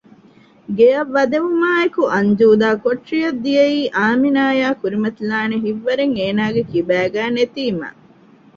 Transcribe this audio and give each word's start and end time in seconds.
ގެއަށް 0.77 1.11
ވަދެވުމާއެކު 1.15 2.01
އަންޖޫދާ 2.13 2.69
ކޮޓަރިއަށް 2.83 3.41
ދިއައީ 3.43 3.79
އާމިނާއާ 3.97 4.67
ކުރިމަތިލާނެ 4.81 5.55
ހިތްވަރެއް 5.65 6.15
އޭނާގެ 6.19 6.61
ކިބައިގައި 6.71 7.31
ނެތީމަ 7.37 7.87